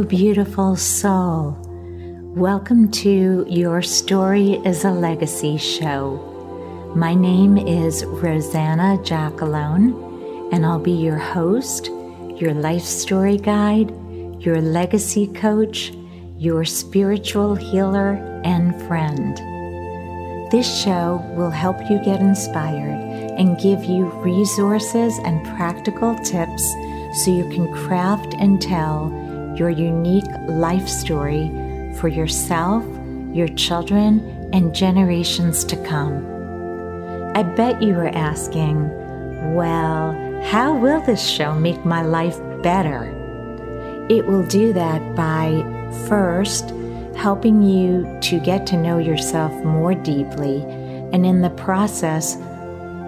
Beautiful 0.00 0.74
soul. 0.74 1.56
Welcome 2.34 2.90
to 2.92 3.44
Your 3.46 3.82
Story 3.82 4.54
is 4.64 4.84
a 4.84 4.90
Legacy 4.90 5.58
show. 5.58 6.92
My 6.96 7.14
name 7.14 7.58
is 7.58 8.02
Rosanna 8.06 8.96
Giacalone, 9.02 10.50
and 10.50 10.64
I'll 10.64 10.78
be 10.78 10.92
your 10.92 11.18
host, 11.18 11.88
your 12.40 12.54
life 12.54 12.82
story 12.82 13.36
guide, 13.36 13.90
your 14.42 14.62
legacy 14.62 15.26
coach, 15.26 15.92
your 16.38 16.64
spiritual 16.64 17.54
healer, 17.54 18.14
and 18.44 18.74
friend. 18.88 19.36
This 20.50 20.82
show 20.82 21.22
will 21.36 21.50
help 21.50 21.78
you 21.90 21.98
get 22.02 22.20
inspired 22.20 22.98
and 23.38 23.60
give 23.60 23.84
you 23.84 24.06
resources 24.24 25.18
and 25.24 25.44
practical 25.56 26.14
tips 26.20 26.66
so 27.12 27.30
you 27.30 27.46
can 27.50 27.70
craft 27.72 28.34
and 28.38 28.60
tell 28.60 29.21
your 29.56 29.70
unique 29.70 30.30
life 30.48 30.88
story 30.88 31.50
for 31.98 32.08
yourself, 32.08 32.84
your 33.32 33.48
children, 33.48 34.50
and 34.52 34.74
generations 34.74 35.64
to 35.64 35.76
come. 35.84 36.26
I 37.34 37.42
bet 37.42 37.82
you 37.82 37.94
are 37.94 38.08
asking, 38.08 38.90
well, 39.54 40.12
how 40.44 40.76
will 40.76 41.00
this 41.00 41.26
show 41.26 41.54
make 41.54 41.84
my 41.84 42.02
life 42.02 42.38
better? 42.62 43.04
It 44.10 44.26
will 44.26 44.46
do 44.46 44.72
that 44.72 45.14
by 45.14 45.62
first 46.08 46.74
helping 47.16 47.62
you 47.62 48.18
to 48.20 48.40
get 48.40 48.66
to 48.66 48.76
know 48.76 48.98
yourself 48.98 49.52
more 49.64 49.94
deeply, 49.94 50.62
and 51.12 51.24
in 51.24 51.40
the 51.40 51.50
process, 51.50 52.36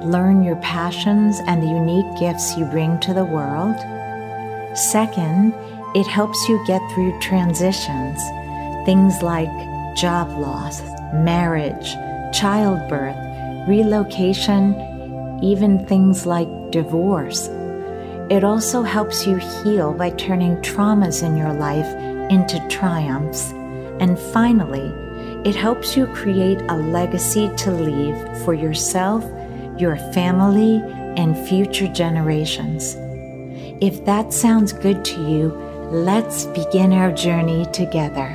learn 0.05 0.43
your 0.43 0.57
passions 0.57 1.41
and 1.47 1.63
the 1.63 1.67
unique 1.67 2.19
gifts 2.19 2.57
you 2.57 2.65
bring 2.67 3.01
to 3.01 3.15
the 3.15 3.25
world. 3.25 3.77
Second, 4.77 5.55
it 5.95 6.07
helps 6.07 6.49
you 6.49 6.65
get 6.67 6.83
through 6.91 7.19
transitions, 7.21 8.21
things 8.85 9.23
like 9.23 9.51
job 9.97 10.29
loss, 10.39 10.83
marriage, 11.13 11.95
childbirth, 12.37 13.17
relocation, 13.69 14.75
even 15.41 15.87
things 15.87 16.27
like 16.27 16.49
divorce. 16.73 17.49
It 18.29 18.43
also 18.43 18.83
helps 18.83 19.25
you 19.25 19.37
heal 19.37 19.93
by 19.93 20.11
turning 20.11 20.57
traumas 20.57 21.23
in 21.23 21.37
your 21.37 21.53
life 21.53 21.87
into 22.31 22.67
triumphs. 22.69 23.53
And 24.01 24.19
finally, 24.19 24.93
it 25.49 25.55
helps 25.55 25.97
you 25.97 26.07
create 26.09 26.61
a 26.69 26.77
legacy 26.77 27.51
to 27.59 27.71
leave 27.71 28.17
for 28.45 28.55
yourself, 28.55 29.25
your 29.79 29.97
family, 30.13 30.83
and 31.17 31.39
future 31.47 31.87
generations. 31.87 32.97
If 33.81 34.05
that 34.07 34.33
sounds 34.33 34.73
good 34.73 35.05
to 35.05 35.31
you, 35.31 35.64
let's 35.95 36.47
begin 36.47 36.93
our 36.93 37.13
journey 37.13 37.65
together. 37.67 38.29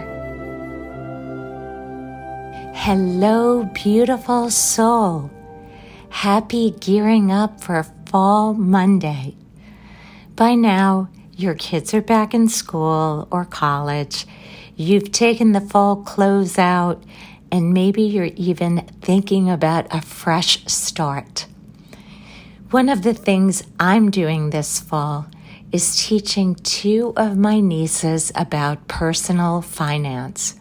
Hello, 2.74 3.66
beautiful 3.74 4.50
soul. 4.50 5.30
Happy 6.10 6.72
gearing 6.80 7.34
up 7.34 7.60
for 7.62 7.84
Fall 8.06 8.54
Monday. 8.54 9.36
By 10.38 10.56
now, 10.56 11.10
your 11.36 11.54
kids 11.54 11.94
are 11.94 12.02
back 12.02 12.34
in 12.34 12.48
school 12.48 13.28
or 13.30 13.44
college. 13.44 14.26
You've 14.78 15.12
taken 15.12 15.52
the 15.52 15.60
fall 15.60 15.98
clothes 15.98 16.58
out, 16.58 17.04
and 17.52 17.74
maybe 17.74 18.04
you're 18.04 18.32
even 18.38 18.88
thinking 19.02 19.50
about 19.50 19.94
a 19.94 20.02
fresh 20.02 20.66
start. 20.66 21.46
One 22.72 22.88
of 22.88 23.02
the 23.02 23.14
things 23.14 23.64
I'm 23.82 24.12
doing 24.12 24.52
this 24.52 24.80
fall 24.80 25.28
is 25.72 26.06
teaching 26.08 26.56
two 26.56 27.14
of 27.16 27.38
my 27.38 27.60
nieces 27.60 28.32
about 28.34 28.88
personal 28.88 29.62
finance. 29.62 30.56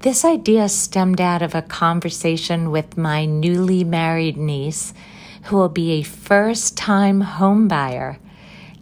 This 0.00 0.24
idea 0.24 0.68
stemmed 0.68 1.20
out 1.20 1.40
of 1.40 1.54
a 1.54 1.62
conversation 1.62 2.70
with 2.70 2.98
my 2.98 3.24
newly 3.24 3.84
married 3.84 4.36
niece, 4.36 4.92
who 5.44 5.56
will 5.56 5.70
be 5.70 5.92
a 5.92 6.02
first 6.02 6.76
time 6.76 7.22
homebuyer. 7.22 8.18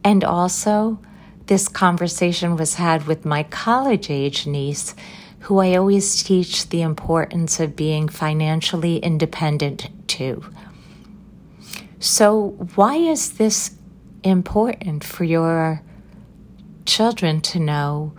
And 0.03 0.25
also, 0.25 0.99
this 1.47 1.69
conversation 1.69 2.57
was 2.57 2.75
had 2.75 3.07
with 3.07 3.25
my 3.25 3.45
college 3.45 4.11
age 4.11 4.47
niece, 4.47 4.95
who 5.41 5.59
I 5.59 5.77
always 5.77 6.23
teach 6.23 6.69
the 6.71 6.83
importance 6.83 7.61
of 7.61 7.77
being 7.77 8.09
financially 8.09 8.97
independent 8.97 9.91
to. 10.09 10.43
So, 12.01 12.49
why 12.75 12.97
is 12.97 13.35
this 13.35 13.77
important 14.25 15.05
for 15.05 15.23
your 15.23 15.83
children 16.87 17.41
to 17.43 17.61
know? 17.61 18.15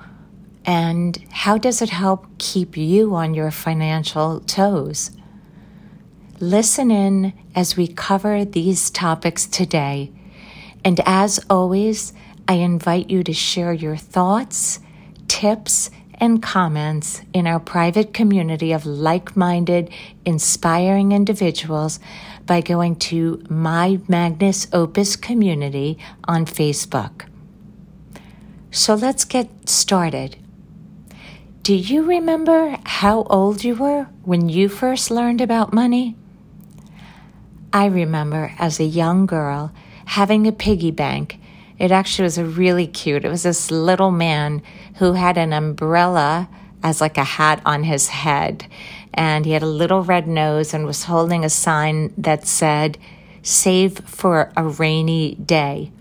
And 0.66 1.18
how 1.32 1.58
does 1.58 1.82
it 1.82 1.90
help 1.90 2.26
keep 2.38 2.78
you 2.78 3.14
on 3.16 3.34
your 3.34 3.52
financial 3.52 4.40
toes? 4.40 5.12
Listen 6.40 6.92
in 6.92 7.34
as 7.54 7.76
we 7.76 7.88
cover 7.88 8.46
these 8.46 8.90
topics 8.90 9.46
today. 9.46 10.12
And 10.84 11.02
as 11.06 11.44
always, 11.50 12.14
I 12.48 12.56
invite 12.56 13.10
you 13.10 13.24
to 13.24 13.34
share 13.34 13.74
your 13.74 13.98
thoughts, 13.98 14.80
tips, 15.28 15.90
and 16.20 16.42
comments 16.42 17.22
in 17.34 17.48
our 17.48 17.60
private 17.60 18.14
community 18.14 18.72
of 18.72 18.86
like 18.86 19.36
minded, 19.36 19.90
inspiring 20.26 21.12
individuals 21.12 22.00
by 22.46 22.62
going 22.62 22.96
to 22.98 23.44
My 23.50 24.00
Magnus 24.08 24.68
Opus 24.72 25.16
Community 25.16 25.98
on 26.26 26.46
Facebook. 26.46 27.26
So 28.72 28.94
let's 28.94 29.26
get 29.26 29.70
started. 29.70 30.38
Do 31.64 31.74
you 31.74 32.04
remember 32.04 32.78
how 32.84 33.24
old 33.24 33.64
you 33.64 33.76
were 33.76 34.08
when 34.24 34.50
you 34.50 34.70
first 34.70 35.10
learned 35.10 35.42
about 35.42 35.74
money? 35.74 36.16
I 37.74 37.88
remember 37.88 38.54
as 38.60 38.80
a 38.80 38.86
young 38.86 39.26
girl 39.26 39.74
having 40.06 40.46
a 40.46 40.52
piggy 40.52 40.92
bank. 40.92 41.40
It 41.80 41.92
actually 41.92 42.24
was 42.24 42.38
a 42.38 42.46
really 42.46 42.88
cute. 42.88 43.26
It 43.26 43.30
was 43.30 43.44
this 43.44 43.72
little 43.72 44.12
man 44.12 44.62
who 44.98 45.14
had 45.14 45.38
an 45.38 45.52
umbrella 45.52 46.48
as 46.84 47.02
like 47.02 47.18
a 47.18 47.24
hat 47.24 47.62
on 47.66 47.84
his 47.84 48.10
head 48.10 48.68
and 49.16 49.46
he 49.46 49.54
had 49.54 49.64
a 49.64 49.68
little 49.68 50.04
red 50.04 50.28
nose 50.28 50.74
and 50.74 50.86
was 50.86 51.06
holding 51.06 51.44
a 51.44 51.50
sign 51.50 52.14
that 52.18 52.46
said, 52.46 52.98
Save 53.42 54.00
for 54.00 54.52
a 54.58 54.64
rainy 54.64 55.36
day. 55.36 55.92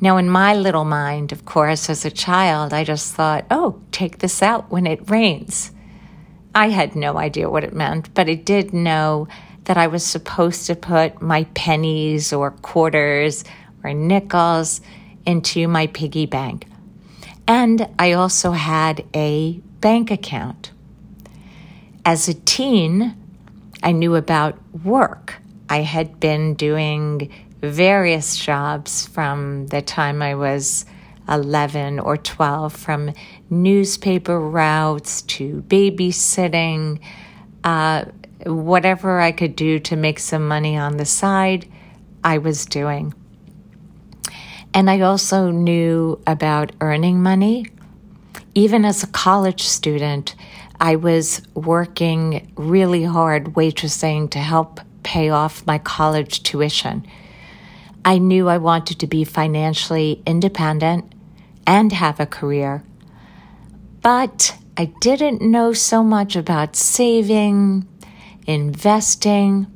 Now, 0.00 0.16
in 0.16 0.30
my 0.30 0.54
little 0.54 0.84
mind, 0.84 1.32
of 1.32 1.44
course, 1.44 1.90
as 1.90 2.04
a 2.04 2.10
child, 2.10 2.72
I 2.72 2.84
just 2.84 3.12
thought, 3.12 3.44
oh, 3.50 3.80
take 3.92 4.18
this 4.18 4.42
out 4.42 4.70
when 4.70 4.86
it 4.86 5.10
rains. 5.10 5.72
I 6.54 6.70
had 6.70 6.96
no 6.96 7.18
idea 7.18 7.50
what 7.50 7.64
it 7.64 7.74
meant, 7.74 8.14
but 8.14 8.28
I 8.28 8.34
did 8.34 8.72
know 8.72 9.28
that 9.64 9.76
I 9.76 9.88
was 9.88 10.04
supposed 10.04 10.66
to 10.66 10.74
put 10.74 11.20
my 11.20 11.44
pennies 11.54 12.32
or 12.32 12.50
quarters 12.50 13.44
or 13.84 13.92
nickels 13.92 14.80
into 15.26 15.68
my 15.68 15.86
piggy 15.86 16.26
bank. 16.26 16.66
And 17.46 17.88
I 17.98 18.12
also 18.12 18.52
had 18.52 19.04
a 19.14 19.60
bank 19.80 20.10
account. 20.10 20.70
As 22.04 22.28
a 22.28 22.34
teen, 22.34 23.14
I 23.82 23.92
knew 23.92 24.14
about 24.14 24.58
work. 24.84 25.36
I 25.68 25.82
had 25.82 26.18
been 26.18 26.54
doing 26.54 27.30
various 27.60 28.36
jobs 28.36 29.06
from 29.06 29.66
the 29.66 29.82
time 29.82 30.22
I 30.22 30.34
was 30.34 30.86
11 31.28 32.00
or 32.00 32.16
12, 32.16 32.72
from 32.72 33.12
newspaper 33.50 34.40
routes 34.40 35.22
to 35.22 35.62
babysitting, 35.68 37.00
uh, 37.64 38.06
whatever 38.46 39.20
I 39.20 39.32
could 39.32 39.54
do 39.54 39.78
to 39.80 39.96
make 39.96 40.18
some 40.18 40.48
money 40.48 40.76
on 40.76 40.96
the 40.96 41.04
side, 41.04 41.70
I 42.24 42.38
was 42.38 42.64
doing. 42.64 43.14
And 44.72 44.88
I 44.88 45.00
also 45.00 45.50
knew 45.50 46.20
about 46.26 46.72
earning 46.80 47.22
money. 47.22 47.66
Even 48.54 48.84
as 48.84 49.02
a 49.02 49.08
college 49.08 49.62
student, 49.62 50.34
I 50.80 50.96
was 50.96 51.42
working 51.54 52.52
really 52.56 53.04
hard 53.04 53.52
waitressing 53.54 54.30
to 54.30 54.38
help 54.38 54.80
pay 55.02 55.28
off 55.28 55.66
my 55.66 55.76
college 55.76 56.42
tuition. 56.42 57.06
I 58.02 58.16
knew 58.16 58.48
I 58.48 58.56
wanted 58.56 58.98
to 59.00 59.06
be 59.06 59.24
financially 59.24 60.22
independent 60.26 61.12
and 61.66 61.92
have 61.92 62.18
a 62.18 62.24
career, 62.24 62.82
but 64.00 64.56
I 64.78 64.86
didn't 65.02 65.42
know 65.42 65.74
so 65.74 66.02
much 66.02 66.34
about 66.34 66.74
saving, 66.76 67.86
investing, 68.46 69.66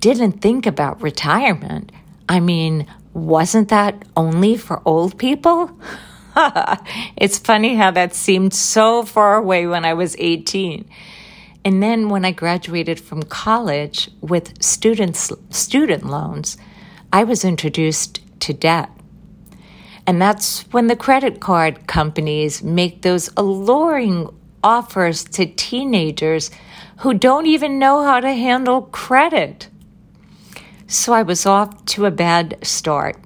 didn't 0.00 0.42
think 0.42 0.66
about 0.66 1.00
retirement. 1.00 1.90
I 2.28 2.40
mean, 2.40 2.86
wasn't 3.14 3.70
that 3.70 4.04
only 4.14 4.58
for 4.58 4.82
old 4.84 5.16
people? 5.18 5.70
it's 7.16 7.38
funny 7.38 7.76
how 7.76 7.90
that 7.92 8.14
seemed 8.14 8.52
so 8.52 9.04
far 9.04 9.36
away 9.36 9.66
when 9.66 9.84
I 9.84 9.94
was 9.94 10.16
18. 10.18 10.88
And 11.64 11.82
then 11.82 12.10
when 12.10 12.24
I 12.24 12.30
graduated 12.30 13.00
from 13.00 13.22
college 13.22 14.10
with 14.20 14.62
students, 14.62 15.32
student 15.50 16.04
loans, 16.06 16.56
I 17.12 17.24
was 17.24 17.44
introduced 17.44 18.20
to 18.40 18.52
debt. 18.52 18.90
And 20.06 20.20
that's 20.20 20.62
when 20.72 20.86
the 20.86 20.94
credit 20.94 21.40
card 21.40 21.86
companies 21.86 22.62
make 22.62 23.02
those 23.02 23.30
alluring 23.36 24.28
offers 24.62 25.24
to 25.24 25.46
teenagers 25.46 26.50
who 26.98 27.14
don't 27.14 27.46
even 27.46 27.78
know 27.78 28.04
how 28.04 28.20
to 28.20 28.32
handle 28.32 28.82
credit. 28.82 29.68
So 30.86 31.12
I 31.12 31.22
was 31.22 31.46
off 31.46 31.84
to 31.86 32.06
a 32.06 32.10
bad 32.10 32.58
start. 32.62 33.16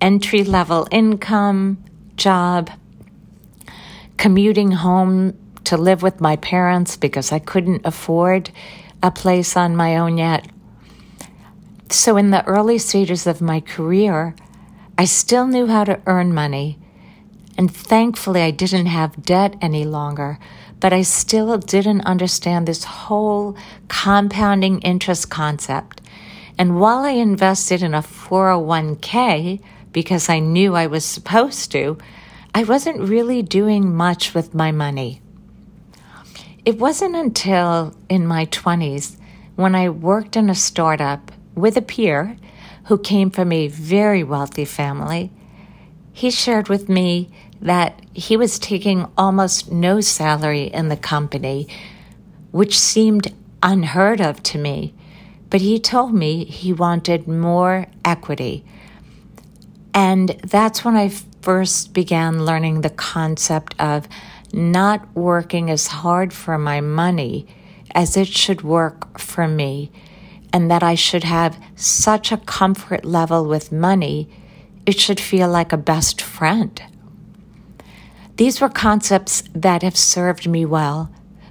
Entry 0.00 0.44
level 0.44 0.86
income, 0.90 1.83
job, 2.16 2.70
commuting 4.16 4.72
home 4.72 5.38
to 5.64 5.76
live 5.76 6.02
with 6.02 6.20
my 6.20 6.36
parents 6.36 6.96
because 6.96 7.32
I 7.32 7.38
couldn't 7.38 7.84
afford 7.84 8.50
a 9.02 9.10
place 9.10 9.56
on 9.56 9.76
my 9.76 9.96
own 9.96 10.18
yet. 10.18 10.46
So, 11.90 12.16
in 12.16 12.30
the 12.30 12.44
early 12.46 12.78
stages 12.78 13.26
of 13.26 13.40
my 13.40 13.60
career, 13.60 14.34
I 14.96 15.04
still 15.04 15.46
knew 15.46 15.66
how 15.66 15.84
to 15.84 16.00
earn 16.06 16.32
money. 16.32 16.78
And 17.56 17.74
thankfully, 17.74 18.42
I 18.42 18.50
didn't 18.50 18.86
have 18.86 19.22
debt 19.22 19.56
any 19.60 19.84
longer, 19.84 20.38
but 20.80 20.92
I 20.92 21.02
still 21.02 21.56
didn't 21.58 22.02
understand 22.02 22.66
this 22.66 22.84
whole 22.84 23.56
compounding 23.88 24.80
interest 24.80 25.30
concept. 25.30 26.00
And 26.58 26.80
while 26.80 27.04
I 27.04 27.10
invested 27.10 27.82
in 27.82 27.94
a 27.94 28.02
401k 28.02 29.60
because 29.94 30.28
I 30.28 30.40
knew 30.40 30.74
I 30.74 30.88
was 30.88 31.06
supposed 31.06 31.72
to, 31.72 31.96
I 32.54 32.64
wasn't 32.64 33.08
really 33.08 33.40
doing 33.40 33.94
much 33.94 34.34
with 34.34 34.52
my 34.52 34.70
money. 34.70 35.22
It 36.66 36.78
wasn't 36.78 37.16
until 37.16 37.96
in 38.10 38.26
my 38.26 38.44
20s 38.46 39.16
when 39.56 39.74
I 39.74 39.88
worked 39.88 40.36
in 40.36 40.50
a 40.50 40.54
startup 40.54 41.32
with 41.54 41.76
a 41.76 41.82
peer 41.82 42.36
who 42.86 42.98
came 42.98 43.30
from 43.30 43.52
a 43.52 43.68
very 43.68 44.22
wealthy 44.22 44.64
family. 44.64 45.30
He 46.12 46.30
shared 46.30 46.68
with 46.68 46.88
me 46.88 47.30
that 47.62 48.00
he 48.12 48.36
was 48.36 48.58
taking 48.58 49.06
almost 49.16 49.70
no 49.70 50.00
salary 50.00 50.64
in 50.64 50.88
the 50.88 50.96
company, 50.96 51.68
which 52.50 52.78
seemed 52.78 53.32
unheard 53.62 54.20
of 54.20 54.42
to 54.42 54.58
me. 54.58 54.92
But 55.50 55.60
he 55.60 55.78
told 55.78 56.12
me 56.12 56.44
he 56.44 56.72
wanted 56.72 57.28
more 57.28 57.86
equity. 58.04 58.64
And 59.94 60.30
that's 60.44 60.84
when 60.84 60.96
I 60.96 61.10
first 61.40 61.94
began 61.94 62.44
learning 62.44 62.80
the 62.80 62.90
concept 62.90 63.74
of 63.78 64.08
not 64.52 65.06
working 65.14 65.70
as 65.70 65.86
hard 65.86 66.32
for 66.32 66.58
my 66.58 66.80
money 66.80 67.46
as 67.94 68.16
it 68.16 68.26
should 68.26 68.62
work 68.62 69.20
for 69.20 69.46
me, 69.46 69.92
and 70.52 70.70
that 70.70 70.82
I 70.82 70.96
should 70.96 71.24
have 71.24 71.58
such 71.76 72.32
a 72.32 72.38
comfort 72.38 73.04
level 73.04 73.46
with 73.46 73.70
money, 73.70 74.28
it 74.84 74.98
should 74.98 75.20
feel 75.20 75.48
like 75.48 75.72
a 75.72 75.76
best 75.76 76.20
friend. 76.20 76.82
These 78.36 78.60
were 78.60 78.68
concepts 78.68 79.44
that 79.54 79.82
have 79.82 79.96
served 79.96 80.48
me 80.48 80.64
well, 80.64 81.10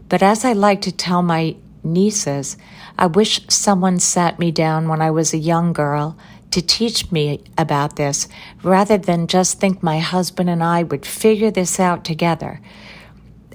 but 0.10 0.22
as 0.22 0.44
I 0.44 0.52
like 0.52 0.82
to 0.82 0.92
tell 0.92 1.22
my 1.22 1.56
nieces, 1.82 2.58
I 2.98 3.08
wish 3.08 3.46
someone 3.48 4.00
sat 4.00 4.38
me 4.38 4.52
down 4.52 4.90
when 4.90 5.02
I 5.02 5.12
was 5.12 5.34
a 5.34 5.38
young 5.38 5.72
girl 5.72 6.18
to 6.54 6.62
teach 6.62 7.12
me 7.12 7.42
about 7.58 7.96
this 7.96 8.28
rather 8.62 8.96
than 8.96 9.26
just 9.26 9.60
think 9.60 9.82
my 9.82 9.98
husband 9.98 10.52
and 10.52 10.64
I 10.64 10.84
would 10.84 11.04
figure 11.04 11.50
this 11.50 11.80
out 11.80 12.06
together. 12.06 12.62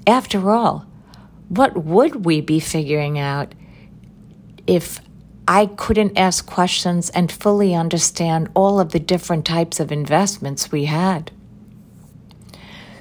After 0.05 0.51
all, 0.51 0.85
what 1.49 1.85
would 1.85 2.25
we 2.25 2.41
be 2.41 2.59
figuring 2.59 3.17
out 3.17 3.55
if 4.67 5.01
I 5.47 5.67
couldn't 5.67 6.19
ask 6.19 6.45
questions 6.45 7.09
and 7.11 7.31
fully 7.31 7.73
understand 7.73 8.51
all 8.53 8.81
of 8.81 8.91
the 8.91 8.99
different 8.99 9.45
types 9.45 9.79
of 9.79 9.93
investments 9.93 10.73
we 10.73 10.87
had? 10.87 11.31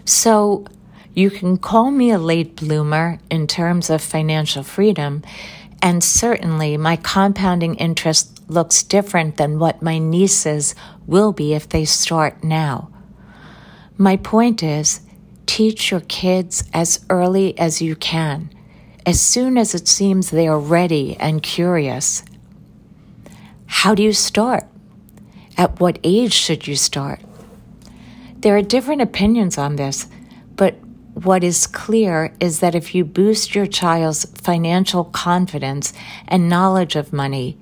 So, 0.06 0.68
you 1.16 1.32
can 1.32 1.58
call 1.58 1.90
me 1.90 2.12
a 2.12 2.20
late 2.20 2.56
bloomer 2.56 3.18
in 3.32 3.48
terms 3.48 3.90
of 3.90 4.04
financial 4.04 4.62
freedom, 4.62 5.24
and 5.82 6.04
certainly 6.04 6.78
my 6.78 6.98
compounding 6.98 7.74
interest 7.76 8.37
looks 8.48 8.84
different 8.84 9.38
than 9.38 9.60
what 9.60 9.82
my 9.82 9.98
nieces 9.98 10.76
will 11.06 11.32
be 11.32 11.54
if 11.54 11.68
they 11.70 11.86
start 11.86 12.44
now. 12.44 12.90
My 13.98 14.18
point 14.18 14.64
is, 14.64 15.02
teach 15.46 15.92
your 15.92 16.02
kids 16.02 16.64
as 16.74 17.06
early 17.10 17.58
as 17.58 17.82
you 17.82 17.96
can, 17.96 18.52
as 19.06 19.20
soon 19.20 19.58
as 19.58 19.74
it 19.74 19.88
seems 19.88 20.30
they 20.30 20.48
are 20.48 20.60
ready 20.60 21.18
and 21.18 21.42
curious. 21.42 22.24
How 23.66 23.96
do 23.96 24.04
you 24.04 24.14
start? 24.14 24.66
At 25.58 25.80
what 25.80 26.00
age 26.04 26.34
should 26.34 26.68
you 26.68 26.76
start? 26.76 27.20
There 28.40 28.56
are 28.56 28.62
different 28.62 29.02
opinions 29.02 29.58
on 29.58 29.76
this, 29.76 30.08
but 30.56 30.76
what 31.16 31.44
is 31.44 31.66
clear 31.66 32.32
is 32.40 32.60
that 32.60 32.76
if 32.76 32.94
you 32.94 33.04
boost 33.04 33.56
your 33.56 33.66
child's 33.66 34.26
financial 34.40 35.04
confidence 35.04 35.92
and 36.28 36.48
knowledge 36.48 36.96
of 36.96 37.12
money, 37.12 37.58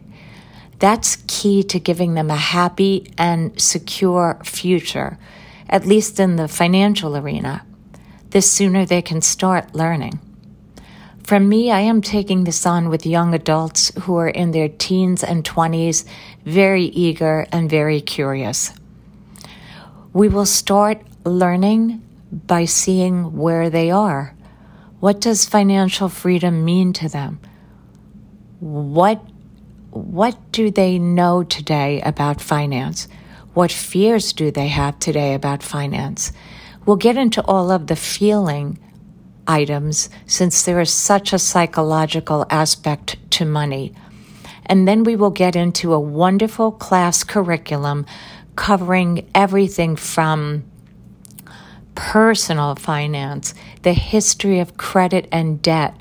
that's 0.80 1.18
key 1.28 1.64
to 1.64 1.80
giving 1.80 2.14
them 2.14 2.30
a 2.30 2.36
happy 2.36 3.12
and 3.18 3.60
secure 3.60 4.40
future, 4.44 5.18
at 5.70 5.86
least 5.86 6.20
in 6.20 6.36
the 6.36 6.48
financial 6.48 7.16
arena 7.18 7.66
the 8.36 8.42
sooner 8.42 8.86
they 8.86 9.02
can 9.02 9.22
start 9.22 9.74
learning. 9.74 10.20
From 11.24 11.48
me, 11.48 11.72
I 11.72 11.80
am 11.80 12.02
taking 12.02 12.44
this 12.44 12.66
on 12.66 12.90
with 12.90 13.06
young 13.06 13.34
adults 13.34 13.94
who 14.02 14.18
are 14.18 14.28
in 14.28 14.52
their 14.52 14.68
teens 14.68 15.24
and 15.24 15.42
20s, 15.42 16.04
very 16.44 16.84
eager 16.84 17.48
and 17.54 17.70
very 17.70 18.02
curious. 18.02 18.74
We 20.12 20.28
will 20.28 20.46
start 20.46 21.02
learning 21.24 22.04
by 22.30 22.66
seeing 22.66 23.38
where 23.38 23.70
they 23.70 23.90
are. 23.90 24.36
What 25.00 25.22
does 25.22 25.46
financial 25.46 26.10
freedom 26.10 26.66
mean 26.66 26.92
to 26.92 27.08
them? 27.08 27.40
What, 28.60 29.24
what 29.96 30.38
do 30.52 30.70
they 30.70 31.00
know 31.00 31.44
today 31.44 32.02
about 32.02 32.42
finance? 32.42 33.08
What 33.54 33.72
fears 33.72 34.34
do 34.34 34.52
they 34.52 34.68
have 34.68 35.00
today 35.00 35.34
about 35.34 35.64
finance? 35.64 36.34
We'll 36.86 36.98
get 36.98 37.16
into 37.16 37.42
all 37.46 37.72
of 37.72 37.88
the 37.88 37.96
feeling 37.96 38.78
items 39.48 40.10
since 40.26 40.64
there 40.64 40.82
is 40.82 40.92
such 40.92 41.32
a 41.32 41.40
psychological 41.40 42.46
aspect 42.50 43.16
to 43.32 43.46
money. 43.46 43.94
And 44.66 44.86
then 44.86 45.06
we 45.06 45.16
will 45.16 45.30
get 45.30 45.56
into 45.56 45.94
a 45.94 46.00
wonderful 46.00 46.74
class 46.74 47.24
curriculum 47.24 48.06
covering 48.58 49.30
everything 49.34 49.96
from 49.96 50.66
personal 51.94 52.76
finance, 52.76 53.54
the 53.84 53.94
history 53.94 54.60
of 54.60 54.76
credit 54.76 55.30
and 55.32 55.62
debt, 55.62 55.96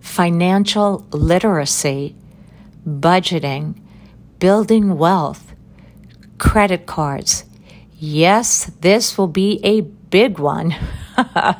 financial 0.00 1.06
literacy, 1.12 2.16
budgeting, 2.86 3.80
building 4.38 4.96
wealth, 4.96 5.52
credit 6.38 6.86
cards. 6.86 7.44
Yes, 7.98 8.66
this 8.80 9.18
will 9.18 9.28
be 9.28 9.60
a 9.62 9.82
big 9.82 10.38
one 10.38 10.74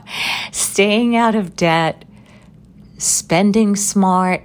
staying 0.52 1.16
out 1.16 1.34
of 1.34 1.54
debt, 1.56 2.04
spending 2.98 3.76
smart, 3.76 4.42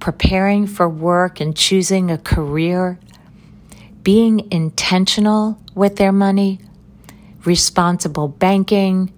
preparing 0.00 0.66
for 0.66 0.88
work 0.88 1.40
and 1.40 1.56
choosing 1.56 2.10
a 2.10 2.18
career, 2.18 2.98
being 4.02 4.50
intentional 4.50 5.60
with 5.74 5.96
their 5.96 6.12
money, 6.12 6.60
responsible 7.44 8.28
banking, 8.28 9.12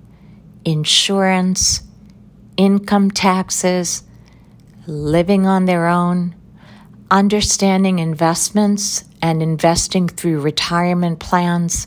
insurance, 0.64 1.82
income 2.56 3.10
taxes, 3.10 4.02
living 4.86 5.46
on 5.46 5.66
their 5.66 5.86
own, 5.86 6.34
understanding 7.10 7.98
investments 7.98 9.04
and 9.22 9.42
investing 9.42 10.08
through 10.08 10.40
retirement 10.40 11.18
plans 11.18 11.86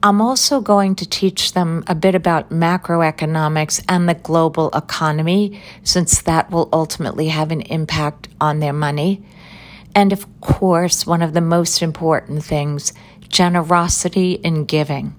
I'm 0.00 0.20
also 0.20 0.60
going 0.60 0.94
to 0.96 1.08
teach 1.08 1.54
them 1.54 1.82
a 1.88 1.94
bit 1.94 2.14
about 2.14 2.50
macroeconomics 2.50 3.84
and 3.88 4.08
the 4.08 4.14
global 4.14 4.70
economy, 4.70 5.60
since 5.82 6.22
that 6.22 6.52
will 6.52 6.68
ultimately 6.72 7.28
have 7.28 7.50
an 7.50 7.62
impact 7.62 8.28
on 8.40 8.60
their 8.60 8.72
money. 8.72 9.24
And 9.96 10.12
of 10.12 10.40
course, 10.40 11.04
one 11.04 11.20
of 11.20 11.32
the 11.32 11.40
most 11.40 11.82
important 11.82 12.44
things 12.44 12.92
generosity 13.28 14.34
in 14.34 14.66
giving. 14.66 15.16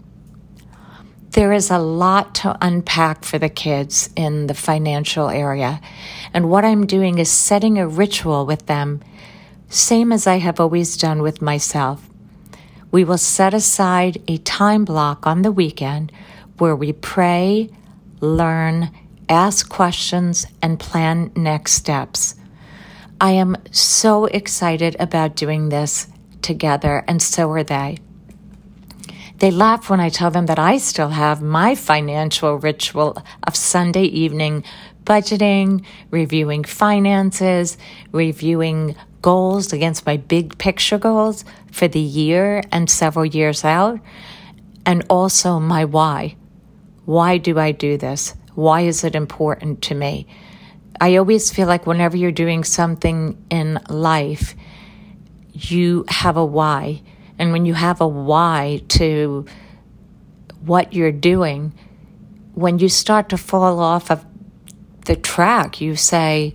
There 1.32 1.54
is 1.54 1.70
a 1.70 1.78
lot 1.78 2.36
to 2.36 2.58
unpack 2.62 3.24
for 3.24 3.38
the 3.38 3.50
kids 3.50 4.10
in 4.16 4.48
the 4.48 4.54
financial 4.54 5.30
area. 5.30 5.80
And 6.34 6.50
what 6.50 6.66
I'm 6.66 6.86
doing 6.86 7.20
is 7.20 7.30
setting 7.30 7.78
a 7.78 7.88
ritual 7.88 8.46
with 8.46 8.66
them, 8.66 9.02
same 9.68 10.12
as 10.12 10.26
I 10.26 10.38
have 10.38 10.60
always 10.60 10.98
done 10.98 11.22
with 11.22 11.42
myself 11.42 12.10
we 12.92 13.04
will 13.04 13.18
set 13.18 13.54
aside 13.54 14.22
a 14.28 14.38
time 14.38 14.86
block 14.86 15.28
on 15.28 15.42
the 15.42 15.52
weekend 15.52 16.12
where 16.58 16.76
we 16.76 16.94
pray, 16.94 17.70
learn, 18.20 18.90
ask 19.28 19.70
questions, 19.70 20.46
and 20.62 20.80
plan 20.80 21.32
next 21.36 21.74
steps. 21.74 22.36
I 23.22 23.32
am 23.32 23.58
so 23.72 24.26
excited 24.26 24.96
about 25.00 25.36
doing 25.36 25.70
this 25.70 26.08
together, 26.42 27.04
and 27.08 27.22
so 27.22 27.52
are 27.52 27.64
they. 27.64 27.98
They 29.40 29.52
laugh 29.52 29.90
when 29.90 30.02
I 30.02 30.10
tell 30.10 30.32
them 30.32 30.48
that 30.48 30.60
I 30.60 30.78
still 30.80 31.10
have 31.10 31.42
my 31.42 31.74
financial 31.74 32.56
ritual 32.56 33.24
of 33.48 33.56
Sunday 33.56 34.04
evening 34.04 34.66
budgeting, 35.06 35.84
reviewing 36.12 36.64
finances, 36.66 37.78
reviewing 38.12 38.96
goals 39.22 39.74
against 39.74 40.06
my 40.06 40.18
big 40.18 40.58
picture 40.58 40.98
goals 40.98 41.46
for 41.72 41.88
the 41.88 42.00
year 42.00 42.62
and 42.72 42.90
several 42.90 43.26
years 43.26 43.64
out, 43.64 44.00
and 44.86 45.06
also 45.10 45.60
my 45.60 45.86
why. 45.86 46.36
Why 47.06 47.38
do 47.38 47.58
I 47.58 47.72
do 47.72 47.98
this? 47.98 48.36
Why 48.56 48.82
is 48.82 49.04
it 49.04 49.16
important 49.16 49.82
to 49.84 49.96
me? 49.96 50.28
I 51.02 51.16
always 51.16 51.50
feel 51.50 51.68
like 51.68 51.88
whenever 51.88 52.18
you're 52.18 52.32
doing 52.32 52.64
something 52.66 53.38
in 53.50 53.80
life, 53.90 54.54
you 55.54 56.06
have 56.10 56.36
a 56.36 56.46
why. 56.46 57.02
And 57.40 57.54
when 57.54 57.66
you 57.66 57.74
have 57.74 58.02
a 58.02 58.08
why 58.08 58.82
to 58.90 59.46
what 60.66 60.94
you're 60.94 61.14
doing, 61.14 61.74
when 62.54 62.80
you 62.80 62.90
start 62.90 63.30
to 63.30 63.38
fall 63.38 63.80
off 63.80 64.12
of 64.12 64.26
the 65.06 65.16
track, 65.16 65.80
you 65.80 65.96
say, 65.96 66.54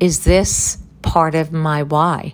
Is 0.00 0.24
this 0.24 0.78
part 1.02 1.34
of 1.34 1.52
my 1.52 1.82
why? 1.82 2.32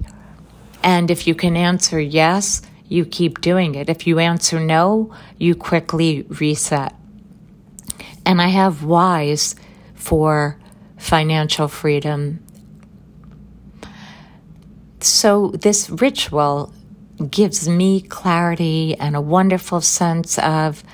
And 0.84 1.10
if 1.10 1.26
you 1.26 1.34
can 1.34 1.56
answer 1.56 1.98
yes, 1.98 2.62
you 2.86 3.04
keep 3.04 3.40
doing 3.40 3.74
it. 3.74 3.90
If 3.90 4.06
you 4.06 4.20
answer 4.20 4.60
no, 4.60 5.12
you 5.36 5.56
quickly 5.56 6.22
reset. 6.28 6.94
And 8.24 8.40
I 8.40 8.48
have 8.48 8.84
whys 8.84 9.56
for 9.94 10.58
financial 10.96 11.66
freedom. 11.66 12.44
So, 15.00 15.48
this 15.50 15.90
ritual 15.90 16.72
gives 17.30 17.68
me 17.68 18.00
clarity 18.00 18.94
and 18.98 19.16
a 19.16 19.20
wonderful 19.20 19.80
sense 19.80 20.38
of 20.38 20.84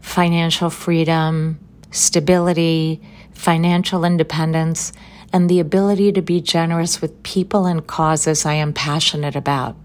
financial 0.00 0.70
freedom, 0.70 1.58
stability, 1.90 3.00
financial 3.32 4.04
independence, 4.04 4.92
and 5.32 5.48
the 5.48 5.60
ability 5.60 6.12
to 6.12 6.22
be 6.22 6.40
generous 6.40 7.00
with 7.00 7.22
people 7.22 7.66
and 7.66 7.86
causes 7.86 8.46
I 8.46 8.54
am 8.54 8.72
passionate 8.72 9.36
about. 9.36 9.76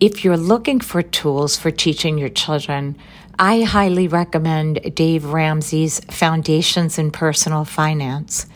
If 0.00 0.24
you're 0.24 0.36
looking 0.36 0.80
for 0.80 1.02
tools 1.02 1.56
for 1.56 1.70
teaching 1.70 2.18
your 2.18 2.28
children, 2.28 2.96
I 3.38 3.62
highly 3.62 4.06
recommend 4.06 4.94
Dave 4.94 5.24
Ramsey's 5.24 6.00
Foundations 6.10 6.98
in 6.98 7.10
Personal 7.10 7.64
Finance. 7.64 8.46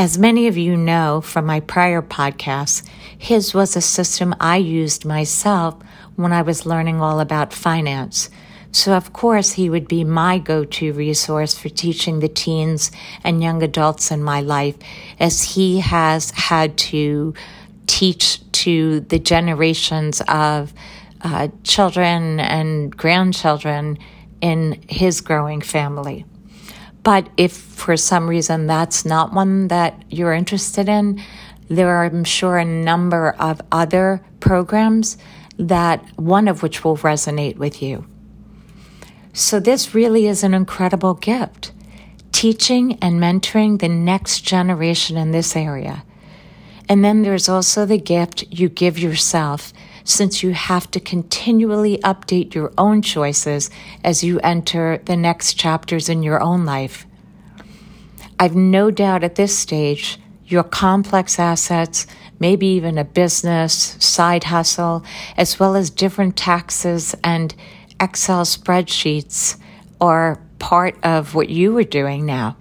As 0.00 0.16
many 0.16 0.46
of 0.46 0.56
you 0.56 0.78
know 0.78 1.20
from 1.20 1.44
my 1.44 1.60
prior 1.60 2.00
podcasts, 2.00 2.82
his 3.18 3.52
was 3.52 3.76
a 3.76 3.82
system 3.82 4.34
I 4.40 4.56
used 4.56 5.04
myself 5.04 5.76
when 6.16 6.32
I 6.32 6.40
was 6.40 6.64
learning 6.64 7.02
all 7.02 7.20
about 7.20 7.52
finance. 7.52 8.30
So, 8.72 8.94
of 8.94 9.12
course, 9.12 9.52
he 9.52 9.68
would 9.68 9.88
be 9.88 10.04
my 10.04 10.38
go 10.38 10.64
to 10.64 10.94
resource 10.94 11.54
for 11.58 11.68
teaching 11.68 12.20
the 12.20 12.30
teens 12.30 12.90
and 13.24 13.42
young 13.42 13.62
adults 13.62 14.10
in 14.10 14.22
my 14.22 14.40
life, 14.40 14.76
as 15.18 15.42
he 15.42 15.80
has 15.80 16.30
had 16.30 16.78
to 16.78 17.34
teach 17.86 18.40
to 18.52 19.00
the 19.00 19.18
generations 19.18 20.22
of 20.28 20.72
uh, 21.20 21.48
children 21.62 22.40
and 22.40 22.96
grandchildren 22.96 23.98
in 24.40 24.82
his 24.88 25.20
growing 25.20 25.60
family. 25.60 26.24
But 27.02 27.28
if 27.36 27.52
for 27.52 27.96
some 27.96 28.28
reason 28.28 28.66
that's 28.66 29.04
not 29.04 29.32
one 29.32 29.68
that 29.68 30.02
you're 30.10 30.34
interested 30.34 30.88
in, 30.88 31.22
there 31.68 31.88
are, 31.88 32.04
I'm 32.04 32.24
sure, 32.24 32.58
a 32.58 32.64
number 32.64 33.30
of 33.38 33.60
other 33.70 34.22
programs 34.40 35.16
that 35.58 36.04
one 36.18 36.48
of 36.48 36.62
which 36.62 36.84
will 36.84 36.96
resonate 36.96 37.56
with 37.56 37.80
you. 37.82 38.04
So, 39.32 39.60
this 39.60 39.94
really 39.94 40.26
is 40.26 40.42
an 40.42 40.54
incredible 40.54 41.14
gift 41.14 41.72
teaching 42.32 42.98
and 43.02 43.20
mentoring 43.20 43.78
the 43.80 43.88
next 43.88 44.40
generation 44.40 45.16
in 45.16 45.30
this 45.30 45.54
area. 45.54 46.04
And 46.88 47.04
then 47.04 47.22
there's 47.22 47.48
also 47.48 47.84
the 47.86 47.98
gift 47.98 48.44
you 48.50 48.68
give 48.68 48.98
yourself 48.98 49.72
since 50.10 50.42
you 50.42 50.52
have 50.52 50.90
to 50.90 51.00
continually 51.00 51.98
update 51.98 52.54
your 52.54 52.72
own 52.76 53.02
choices 53.02 53.70
as 54.04 54.24
you 54.24 54.40
enter 54.40 55.00
the 55.04 55.16
next 55.16 55.54
chapters 55.54 56.08
in 56.08 56.22
your 56.22 56.42
own 56.42 56.64
life. 56.64 57.06
I've 58.38 58.56
no 58.56 58.90
doubt 58.90 59.24
at 59.24 59.36
this 59.36 59.56
stage 59.56 60.18
your 60.46 60.64
complex 60.64 61.38
assets, 61.38 62.06
maybe 62.40 62.66
even 62.66 62.98
a 62.98 63.04
business, 63.04 63.96
side 64.00 64.44
hustle, 64.44 65.04
as 65.36 65.60
well 65.60 65.76
as 65.76 65.90
different 65.90 66.36
taxes 66.36 67.14
and 67.22 67.54
Excel 68.00 68.44
spreadsheets 68.44 69.56
are 70.00 70.40
part 70.58 70.96
of 71.04 71.34
what 71.34 71.50
you 71.50 71.76
are 71.76 71.84
doing 71.84 72.26
now. 72.26 72.56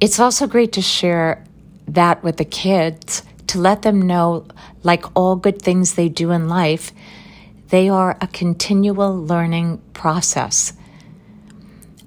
It's 0.00 0.18
also 0.18 0.46
great 0.46 0.72
to 0.72 0.82
share 0.82 1.44
that 1.88 2.22
with 2.22 2.38
the 2.38 2.44
kids 2.44 3.22
to 3.48 3.58
let 3.58 3.82
them 3.82 4.00
know, 4.00 4.46
like 4.82 5.04
all 5.14 5.36
good 5.36 5.60
things 5.60 5.94
they 5.94 6.08
do 6.08 6.30
in 6.30 6.48
life, 6.48 6.92
they 7.68 7.88
are 7.88 8.16
a 8.20 8.26
continual 8.26 9.16
learning 9.16 9.80
process. 9.92 10.72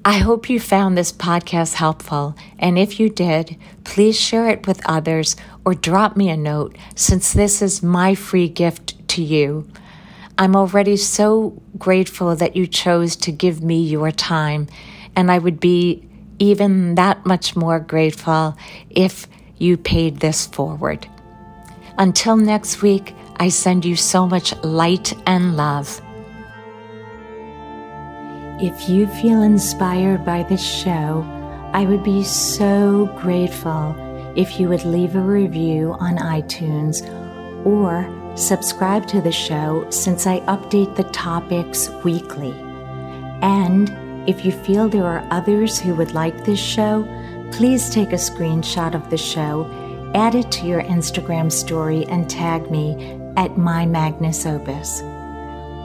I 0.05 0.17
hope 0.17 0.49
you 0.49 0.59
found 0.59 0.97
this 0.97 1.13
podcast 1.13 1.75
helpful, 1.75 2.35
and 2.59 2.77
if 2.77 2.99
you 2.99 3.07
did, 3.07 3.55
please 3.85 4.19
share 4.19 4.49
it 4.49 4.67
with 4.67 4.81
others 4.85 5.37
or 5.63 5.73
drop 5.73 6.17
me 6.17 6.29
a 6.29 6.35
note 6.35 6.77
since 6.93 7.31
this 7.31 7.61
is 7.61 7.81
my 7.81 8.13
free 8.13 8.49
gift 8.49 9.07
to 9.09 9.23
you. 9.23 9.65
I'm 10.37 10.57
already 10.57 10.97
so 10.97 11.61
grateful 11.77 12.35
that 12.35 12.55
you 12.55 12.67
chose 12.67 13.15
to 13.17 13.31
give 13.31 13.63
me 13.63 13.81
your 13.81 14.11
time, 14.11 14.67
and 15.15 15.31
I 15.31 15.37
would 15.37 15.61
be 15.61 16.05
even 16.37 16.95
that 16.95 17.25
much 17.25 17.55
more 17.55 17.79
grateful 17.79 18.57
if 18.89 19.27
you 19.57 19.77
paid 19.77 20.19
this 20.19 20.47
forward. 20.47 21.07
Until 21.97 22.37
next 22.37 22.81
week, 22.81 23.15
I 23.37 23.49
send 23.49 23.85
you 23.85 23.95
so 23.95 24.27
much 24.27 24.55
light 24.63 25.13
and 25.27 25.55
love. 25.55 26.01
If 28.61 28.89
you 28.89 29.07
feel 29.07 29.41
inspired 29.41 30.25
by 30.25 30.43
this 30.43 30.63
show, 30.63 31.25
I 31.73 31.85
would 31.85 32.03
be 32.03 32.23
so 32.23 33.07
grateful 33.17 33.95
if 34.35 34.59
you 34.59 34.69
would 34.69 34.85
leave 34.85 35.15
a 35.15 35.21
review 35.21 35.95
on 35.99 36.17
iTunes 36.17 37.03
or 37.65 38.07
subscribe 38.35 39.05
to 39.07 39.21
the 39.21 39.31
show 39.31 39.85
since 39.89 40.25
I 40.25 40.39
update 40.41 40.95
the 40.95 41.03
topics 41.05 41.89
weekly. 42.03 42.53
And 43.41 43.89
if 44.27 44.45
you 44.45 44.51
feel 44.51 44.87
there 44.87 45.05
are 45.05 45.27
others 45.29 45.79
who 45.79 45.93
would 45.95 46.13
like 46.13 46.45
this 46.45 46.59
show, 46.59 47.03
please 47.51 47.89
take 47.89 48.13
a 48.13 48.15
screenshot 48.15 48.95
of 48.95 49.09
the 49.09 49.17
show, 49.17 49.69
add 50.13 50.35
it 50.35 50.51
to 50.51 50.65
your 50.65 50.83
Instagram 50.83 51.51
story, 51.51 52.05
and 52.05 52.29
tag 52.29 52.69
me 52.69 53.19
at 53.35 53.57
My 53.57 53.85
Magnus 53.85 54.45
Opus. 54.45 55.01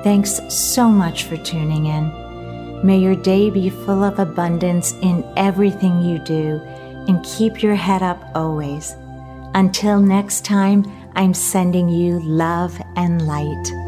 Thanks 0.02 0.40
so 0.48 0.88
much 0.88 1.24
for 1.24 1.36
tuning 1.36 1.86
in. 1.86 2.84
May 2.84 2.98
your 2.98 3.14
day 3.14 3.50
be 3.50 3.70
full 3.70 4.02
of 4.02 4.18
abundance 4.18 4.94
in 5.02 5.24
everything 5.36 6.02
you 6.02 6.18
do 6.18 6.60
and 7.06 7.24
keep 7.24 7.62
your 7.62 7.76
head 7.76 8.02
up 8.02 8.20
always. 8.34 8.96
Until 9.54 10.00
next 10.00 10.44
time, 10.44 10.84
I'm 11.14 11.34
sending 11.34 11.88
you 11.88 12.20
love 12.20 12.80
and 12.96 13.26
light. 13.26 13.81